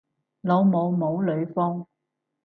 [0.41, 1.85] 老母唔好呂方